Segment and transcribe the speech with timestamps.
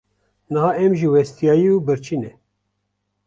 [0.53, 2.31] Niha em jî westiyayî û birçî ne.